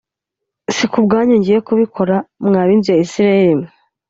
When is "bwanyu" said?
1.05-1.33